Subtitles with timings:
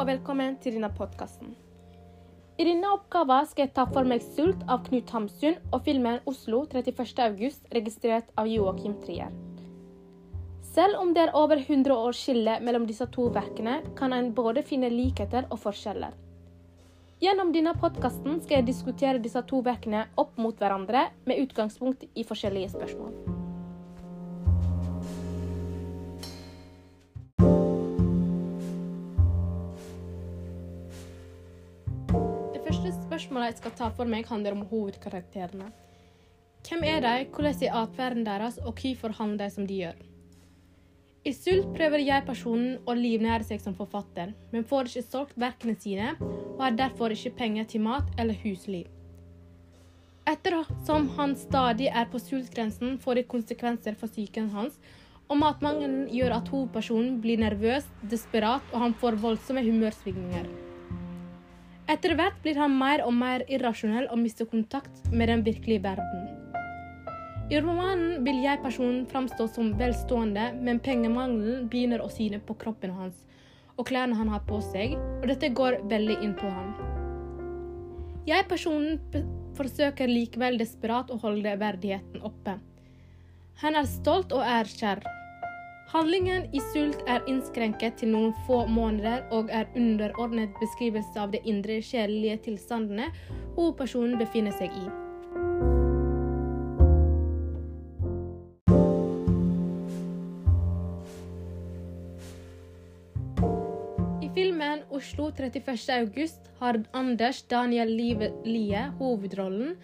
[0.00, 1.50] og velkommen til denne podkasten.
[2.56, 6.62] I denne oppgaven skal jeg ta for meg 'Sult' av Knut Hamsun og filmen 'Oslo
[6.64, 9.28] 31.8', registrert av Joakim Trier.
[10.62, 14.62] Selv om det er over 100 års skille mellom disse to verkene, kan en både
[14.62, 16.16] finne likheter og forskjeller.
[17.20, 22.24] Gjennom denne podkasten skal jeg diskutere disse to verkene opp mot hverandre med utgangspunkt i
[22.24, 23.39] forskjellige spørsmål.
[33.30, 35.70] Første spørsmålet jeg skal ta for meg, handler om hovedkarakterene.
[36.66, 39.98] Hvem er de, hvordan er atferden deres, og hvorfor handler de som de gjør?
[41.24, 46.16] I Sult prøver jeg-personen å livnære seg som forfatter, men får ikke solgt verkene sine,
[46.56, 48.88] og har derfor ikke penger til mat eller husliv.
[50.26, 54.74] Ettersom han stadig er på sultgrensen, får det konsekvenser for psyken hans,
[55.28, 60.69] og matmangelen gjør at hovedpersonen blir nervøs, desperat, og han får voldsomme humørsvingninger.
[61.90, 66.28] Etter hvert blir han mer og mer irrasjonell og mister kontakt med den virkelige verden.
[67.50, 73.26] I romanen vil jeg-personen framstå som velstående, men pengemangelen begynner å syne på kroppen hans
[73.74, 76.74] og klærne han har på seg, og dette går veldig inn på ham.
[78.28, 79.00] Jeg-personen
[79.56, 82.58] forsøker likevel desperat å holde verdigheten oppe.
[83.64, 85.02] Han er stolt og ærkjær.
[85.90, 91.40] Handlingen i Sult er innskrenket til noen få måneder og er underordnet beskrivelse av de
[91.50, 93.08] indre sjelelige tilstandene
[93.56, 94.84] hovedpersonen befinner seg i.
[104.22, 107.90] I filmen 'Oslo 31.8' har Anders Daniel
[108.46, 109.74] Lie hovedrollen.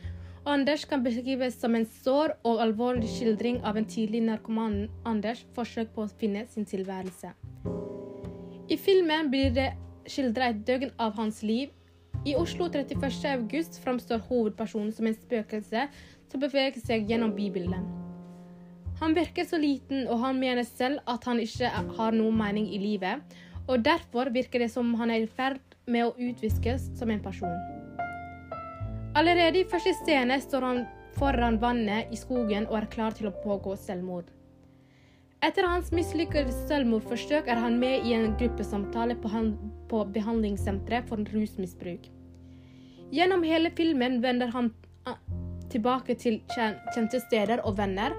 [0.47, 5.89] Anders kan beskrives som en sår og alvorlig skildring av en tidlig narkoman Anders' forsøk
[5.95, 7.33] på å finne sin tilværelse.
[8.71, 9.73] I filmen blir det
[10.07, 11.73] skildret et døgn av hans liv.
[12.23, 15.89] I Oslo 31.8 framstår hovedpersonen som en spøkelse
[16.31, 17.83] som beveger seg gjennom bybildet.
[19.03, 22.79] Han virker så liten, og han mener selv at han ikke har noen mening i
[22.79, 23.35] livet,
[23.67, 25.59] og derfor virker det som han er i ferd
[25.91, 27.75] med å utviskes som en person.
[29.16, 30.82] Allerede i første scene står han
[31.16, 34.28] foran vannet i skogen og er klar til å pågå selvmord.
[35.47, 39.31] Etter hans mislykkede selvmordsforsøk er han med i en gruppesamtale på,
[39.88, 42.10] på behandlingssenteret for rusmisbruk.
[43.15, 44.72] Gjennom hele filmen vender han
[45.72, 48.12] tilbake til kjente steder og venner,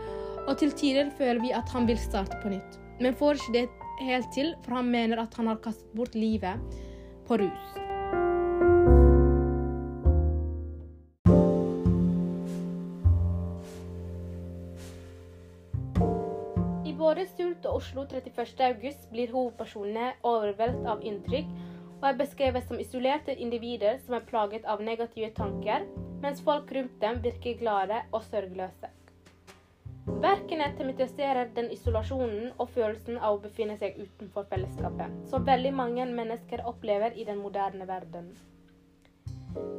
[0.47, 3.67] og til tider føler vi at han vil starte på nytt, men får ikke det
[4.07, 6.79] helt til, for han mener at han har kastet bort livet
[7.29, 7.86] på rus.
[17.65, 21.49] Og Oslo 31.8 blir hovedpersonene overveldet av inntrykk
[21.97, 25.87] og er beskrevet som isolerte individer som er plaget av negative tanker,
[26.21, 28.91] mens folk rundt dem virker glade og sørgeløse.
[30.07, 36.05] Verkene tematiserer den isolasjonen og følelsen av å befinne seg utenfor fellesskapet, som veldig mange
[36.07, 38.29] mennesker opplever i den moderne verden.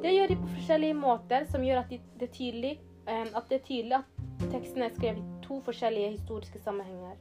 [0.03, 2.75] Det gjør de på forskjellige måter, som gjør at, det det, tydelig,
[3.07, 7.17] eh, at det er tydelig at teksten er skrevet i to forskjellige historiske sammenhenger.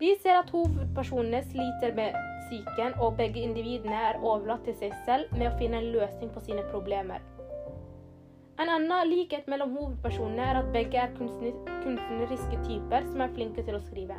[0.00, 2.14] Vi ser at hovedpersonene sliter med
[2.46, 6.40] psyken, og begge individene er overlatt til seg selv med å finne en løsning på
[6.46, 7.20] sine problemer.
[8.60, 13.76] En annen likhet mellom hovedpersonene er at begge er kunstneriske typer som er flinke til
[13.76, 14.16] å skrive.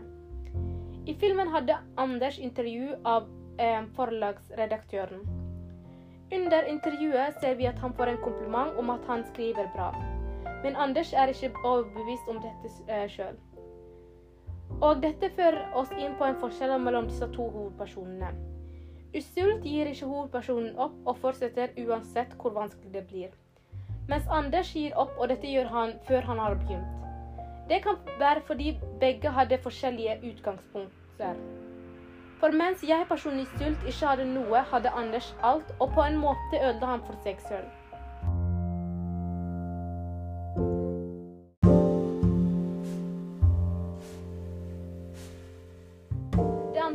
[1.09, 3.25] I filmen hadde Anders intervju av
[3.57, 5.25] eh, forlagsredaktøren.
[6.31, 9.89] Under intervjuet ser vi at han får en kompliment om at han skriver bra.
[10.61, 13.41] Men Anders er ikke overbevist om dette eh, sjøl.
[14.81, 18.31] Og dette fører oss inn på en forskjell mellom disse to hovedpersonene.
[19.13, 23.33] Usult gir ikke hovedpersonen opp og fortsetter uansett hvor vanskelig det blir.
[24.09, 26.97] Mens Anders gir opp, og dette gjør han før han har begynt.
[27.69, 31.37] Det kan være fordi begge hadde forskjellige utgangspunkter.
[32.41, 36.57] For mens jeg personlig Sult ikke hadde noe, hadde Anders alt, og på en måte
[36.57, 37.67] ødela han for seg sjøl.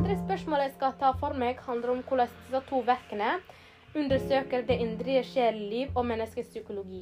[0.06, 3.30] Andre spørsmålet jeg skal ta for meg, handler om hvordan disse to verkene
[3.98, 7.00] undersøker det indre sjeleliv og menneskets psykologi.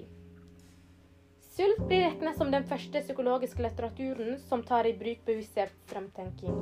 [1.53, 6.57] Sult blir regnet som den første psykologiske litteraturen som tar i bruk bevissthet fremtenking.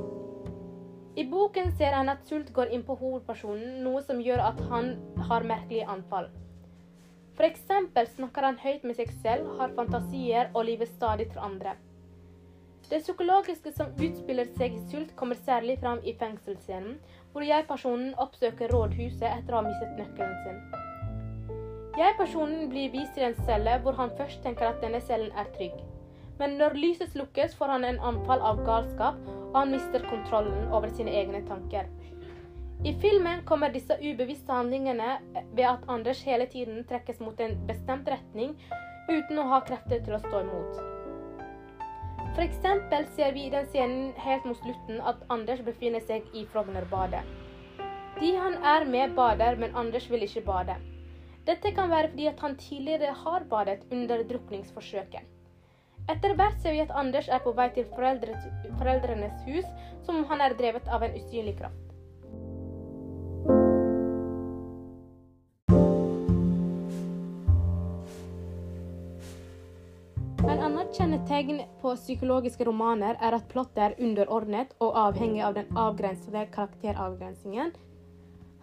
[1.15, 4.97] I boken ser en at Sult går inn på hovedpersonen, noe som gjør at han
[5.29, 6.27] har merkelige anfall.
[7.37, 11.77] For eksempel snakker han høyt med seg selv, har fantasier og lyver stadig til andre.
[12.93, 16.99] Det psykologiske som utspiller seg i Sult, kommer særlig fram i fengselsscenen,
[17.33, 20.59] hvor jeg-personen oppsøker rådhuset etter å ha mistet nøkkelen sin.
[21.97, 25.81] Jeg-personen blir vist til en celle hvor han først tenker at denne cellen er trygg.
[26.37, 29.17] Men når lyset slukkes, får han en anfall av galskap,
[29.49, 31.89] og han mister kontrollen over sine egne tanker.
[32.85, 38.05] I filmen kommer disse ubevisste handlingene ved at Anders hele tiden trekkes mot en bestemt
[38.05, 38.53] retning
[39.09, 40.92] uten å ha krefter til å stå imot.
[42.33, 42.63] F.eks.
[43.15, 47.21] ser vi i den scenen helt mot slutten at Anders befinner seg i Frognerbadet.
[48.17, 50.79] De han er med, bader, men Anders vil ikke bade.
[51.45, 55.29] Dette kan være fordi at han tidligere har badet under drukningsforsøket.
[56.09, 59.69] Etter hvert ser vi at Anders er på vei til foreldrenes hus,
[60.01, 61.92] som han er drevet av en usynlig kraft.
[70.93, 77.71] Kjennetegn på psykologiske romaner er at plottet er underordnet og avhengig av den avgrensede karakteravgrensningen.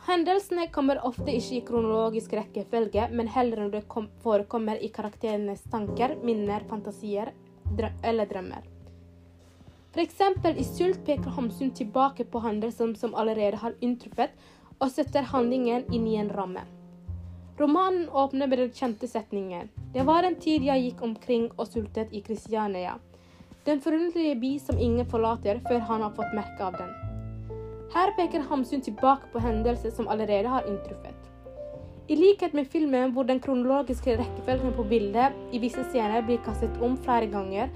[0.06, 6.14] Hendelsene kommer ofte ikke i kronologisk rekkefølge, men heller når det forekommer i karakterenes tanker,
[6.22, 7.34] minner, fantasier
[7.66, 8.62] drø eller drømmer.
[9.90, 10.22] F.eks.
[10.54, 14.30] i Sult peker Hamsun tilbake på hendelser som allerede har inntruffet,
[14.78, 16.62] og setter handlingen inn i en ramme.
[17.60, 22.12] Romanen åpner med den kjente setningen Det var en tid jeg gikk omkring og sultet
[22.16, 22.94] i Kristiania.
[23.66, 26.94] Den forunderlige by som ingen forlater før han har fått merke av den.
[27.92, 31.28] Her peker Hamsun tilbake på hendelser som allerede har inntruffet.
[32.08, 36.80] I likhet med filmen hvor den kronologiske rekkefølgen på bildet i visse scener blir kastet
[36.80, 37.68] om flere ganger,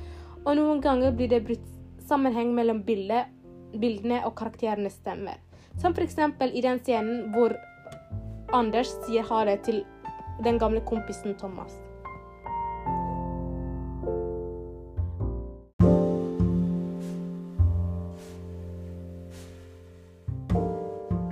[0.47, 1.69] og noen ganger blir det brutt
[2.09, 3.29] sammenheng mellom bildet,
[3.77, 5.37] bildene og karakterenes stemmer.
[5.77, 6.17] Som f.eks.
[6.55, 7.59] i den scenen hvor
[8.55, 9.81] Anders sier ha det til
[10.47, 11.75] den gamle kompisen Thomas.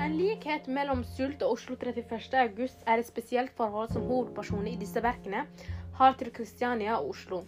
[0.03, 2.35] En likhet mellom Sult og Oslo 31.
[2.43, 5.47] august er et spesielt forhold som hovedpersonene i disse verkene
[6.03, 7.45] har til Kristiania og Oslo.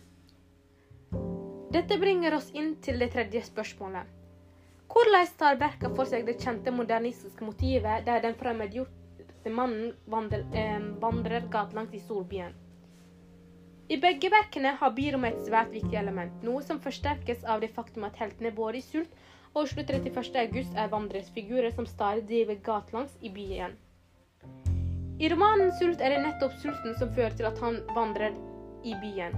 [1.75, 4.07] Dette bringer oss inn til det tredje spørsmålet.
[4.87, 9.04] Hvordan tar verket for seg det kjente modernistiske motivet der den fremmedgjorte
[9.53, 12.55] mannen vandrer, eh, vandrer gatelangs i storbyen.
[13.89, 18.05] I begge verkene har byrommet et svært viktig element, noe som forsterkes av det faktum
[18.05, 19.11] at heltene både i Sult
[19.53, 20.39] og Oslo 31.
[20.41, 23.77] august er vandrersfigurer som stadig driver gatelangs i byen.
[25.21, 28.33] I romanen Sult er det nettopp sulten som fører til at han vandrer
[28.85, 29.37] i byen.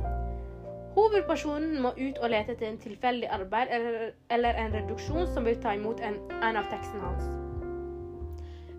[0.97, 5.59] Hovedpersonen må ut og lete etter en tilfeldig arbeid eller, eller en reduksjon som vil
[5.61, 7.46] ta imot en, en av tekstene hans.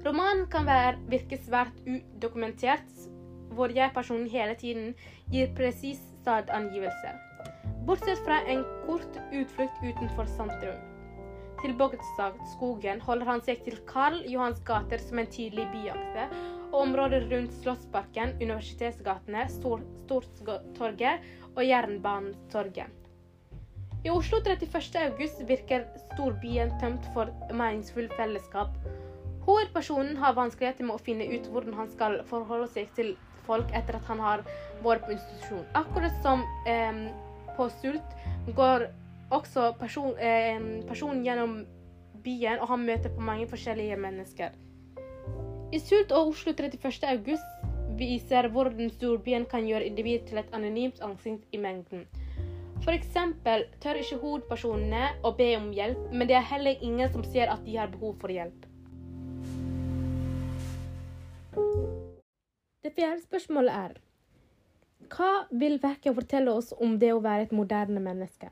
[0.07, 2.92] Romanen kan være, virke svært udokumentert,
[3.51, 4.94] hvor jeg-personen hele tiden
[5.33, 7.09] gir presis stadangivelse.
[7.88, 10.77] Bortsett fra en kort utflukt utenfor sentrum.
[11.59, 16.27] Til Bogstadskogen holder han seg til Karl Johans gater som en tydelig byakse,
[16.69, 22.95] og områder rundt Slottsparken, Universitetsgatene, Stortorget og Jernbanetorget.
[24.06, 25.01] I Oslo 31.
[25.04, 25.83] august virker
[26.13, 28.71] storbyen tømt for meningsfull fellesskap
[29.47, 33.13] Hovedpersonen har vanskeligheter med å finne ut hvordan han skal forholde seg til
[33.47, 34.44] folk etter at han har
[34.83, 35.63] vært på institusjon.
[35.79, 37.07] Akkurat som eh,
[37.55, 38.17] på Sult
[38.57, 38.89] går
[39.31, 41.57] også person, eh, personen gjennom
[42.23, 44.56] byen, og han møter på mange forskjellige mennesker.
[45.71, 47.07] I Sult og Oslo 31.
[47.11, 47.68] august
[47.99, 52.04] viser hvordan storbyen kan gjøre individ til et anonymt ansikt i mengden.
[52.83, 53.16] F.eks.
[53.83, 57.63] tør ikke hovedpersonene å be om hjelp, men det er heller ingen som ser at
[57.66, 58.68] de har behov for hjelp.
[62.87, 63.95] Det fjerde spørsmålet er
[65.11, 68.47] Hva vil verket fortelle oss om det å være et moderne menneske?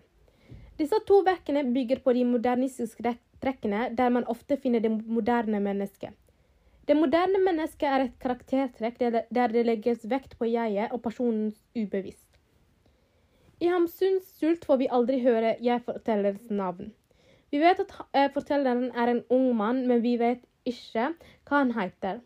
[0.75, 3.13] Disse to verkene bygger på de modernistiske
[3.45, 6.11] trekkene der man ofte finner det moderne mennesket.
[6.83, 12.27] Det moderne mennesket er et karaktertrekk der det legges vekt på jeget og personens ubevisst.
[13.63, 16.91] I Hamsuns sult får vi aldri høre jeg-fortellerens navn.
[17.55, 21.13] Vi vet at eh, fortelleren er en ung mann, men vi vet ikke
[21.47, 22.25] hva han heter.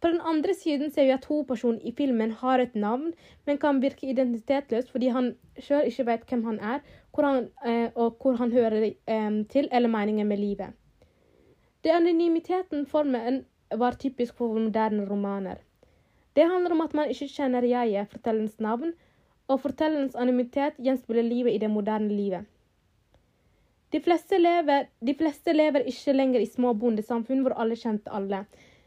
[0.00, 3.12] På den andre siden ser vi at hovedpersonen i filmen har et navn,
[3.46, 6.82] men kan virke identitetsløs fordi han sjøl ikke vet hvem han er,
[7.14, 10.76] hvor han, eh, og hvor han hører eh, til, eller meningen med livet.
[11.84, 15.56] Det anonymiteten formen var typisk for moderne romaner.
[16.36, 18.92] Det handler om at man ikke kjenner jeget, fortellerens navn,
[19.48, 22.44] og fortellerens anonymitet gjenspeiler livet i det moderne livet.
[23.92, 28.42] De fleste, lever, de fleste lever ikke lenger i små bondesamfunn hvor alle kjente alle.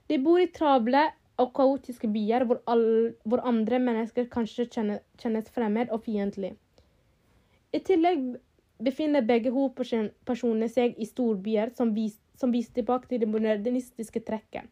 [0.10, 1.06] De bor i travle
[1.39, 6.56] og kaotiske byer hvor, all, hvor andre mennesker kanskje kjennes, kjennes fremmed og fiendtlig.
[7.72, 8.24] I tillegg
[8.82, 14.66] befinner begge hovedpersonene seg i storbyer som, vis, som viser tilbake til det modernistiske trekket,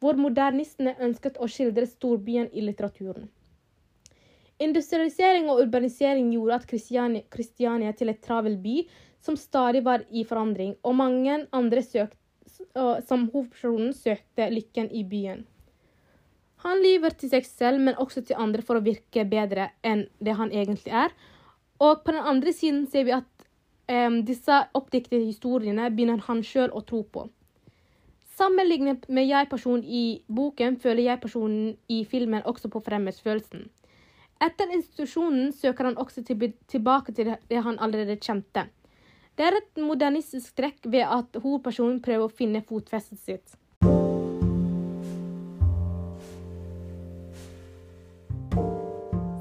[0.00, 3.28] hvor modernistene ønsket å skildre storbyen i litteraturen.
[4.60, 6.66] Industrialisering og urbanisering gjorde at
[7.32, 8.82] Kristiania til et travel by
[9.24, 12.19] som stadig var i forandring, og mange andre søkte,
[13.06, 15.46] som hovedpersonen søkte lykken i byen.
[16.64, 20.36] Han lyver til seg selv, men også til andre for å virke bedre enn det
[20.36, 21.14] han egentlig er.
[21.80, 23.46] Og på den andre siden ser vi at
[23.88, 27.26] um, disse oppdiktede historiene begynner han sjøl å tro på.
[28.36, 33.66] Sammenlignet med jeg-personen i boken føler jeg-personen i filmen også på fremmedfølelsen.
[34.40, 38.68] Etter institusjonen søker han også tilbake til det han allerede kjente.
[39.40, 43.54] Det er et modernistisk trekk ved at hovedpersonen prøver å finne fotfestet sitt.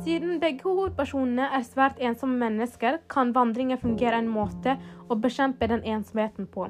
[0.05, 4.77] Siden begge hovedpersonene er svært ensomme mennesker, kan vandringer fungere en måte
[5.11, 6.69] å bekjempe den ensomheten på.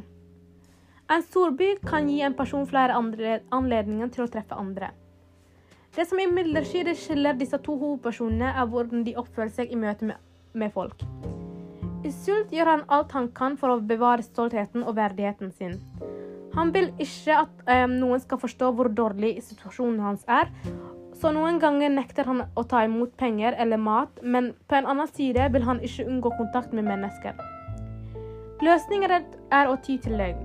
[1.13, 4.89] En storby kan gi en person flere anledninger til å treffe andre.
[5.93, 10.17] Det som imidlertid skiller disse to hovedpersonene, er hvordan de oppfører seg i møte med,
[10.57, 11.05] med folk.
[12.09, 15.75] I Sult gjør han alt han kan for å bevare stoltheten og verdigheten sin.
[16.55, 20.49] Han vil ikke at um, noen skal forstå hvor dårlig situasjonen hans er,
[21.19, 25.09] så noen ganger nekter han å ta imot penger eller mat, men på en annen
[25.11, 27.37] side vil han ikke unngå kontakt med mennesker.
[28.65, 30.41] Løsningen er å ty til løgn.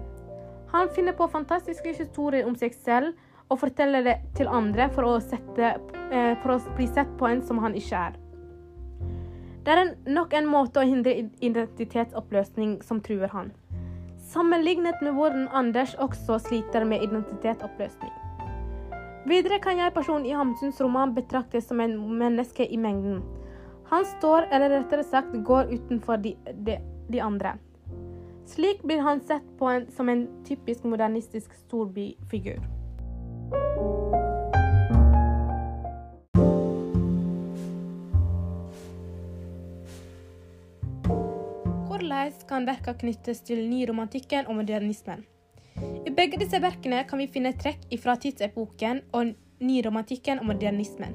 [0.74, 3.14] Han finner på fantastiske historier om seg selv
[3.48, 5.78] og forteller det til andre for å, sette,
[6.10, 8.20] eh, for å bli sett på en som han ikke er.
[9.64, 13.52] Det er en, nok en måte å hindre identitetsoppløsning som truer han.
[14.28, 18.12] Sammenlignet med hvordan Anders også sliter med identitetsoppløsning.
[19.24, 23.22] Videre kan jeg personen i Hamsuns roman betraktes som en menneske i mengden.
[23.88, 26.34] Han står, eller rettere sagt går utenfor de,
[26.66, 26.76] de,
[27.08, 27.56] de andre.
[28.44, 32.60] Slik blir han sett en, som en typisk modernistisk storbyfigur.
[42.34, 45.20] Hvordan kan verka knyttes til nyromantikken og modernismen?
[46.06, 49.30] I begge disse verkene kan vi finne trekk fra tidsepoken og
[49.62, 51.14] nyromantikken og modernismen.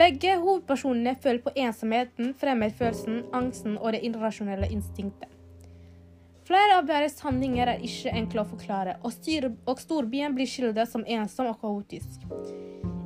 [0.00, 5.28] Begge hovedpersonene føler på ensomheten, fremmedfølelsen, angsten og det irrasjonelle instinktet.
[6.48, 10.88] Flere av deres handlinger er ikke enkle å forklare, og, styr, og storbyen blir skildret
[10.90, 12.24] som ensom og kaotisk.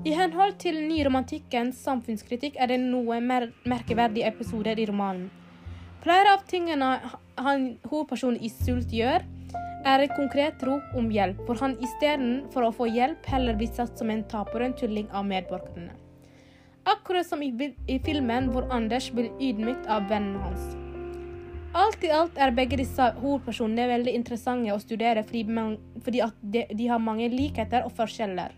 [0.06, 5.32] I henhold til nyromantikkens samfunnskritikk er det noen mer merkeverdige episoder i romanen.
[6.04, 6.98] Flere av tingene
[7.40, 9.22] han, hovedpersonen i Sult gjør,
[9.88, 13.96] er et konkret rop om hjelp, hvor han istedenfor å få hjelp heller blir satt
[13.96, 15.94] som en taper og en tulling av medborgerne.
[16.92, 17.48] Akkurat som i,
[17.88, 20.74] i filmen hvor Anders blir ydmykt av vennen hans.
[21.74, 26.66] Alt i alt er begge disse hovedpersonene veldig interessante å studere fordi, man, fordi de,
[26.68, 28.52] de, har mange likheter og forskjeller.